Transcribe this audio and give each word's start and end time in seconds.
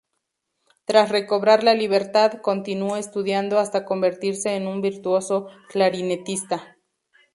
Tras 0.85 1.09
recobrar 1.09 1.63
la 1.63 1.75
libertad, 1.75 2.39
continuó 2.41 2.97
estudiando 2.97 3.59
hasta 3.59 3.85
convertirse 3.85 4.55
en 4.55 4.65
un 4.65 4.81
virtuoso 4.81 5.47
clarinetista. 5.69 6.79